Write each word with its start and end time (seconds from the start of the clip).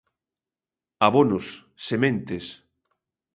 Abonos, 1.07 1.45
sementes 1.87 2.45